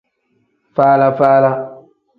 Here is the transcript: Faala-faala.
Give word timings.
Faala-faala. 0.75 1.51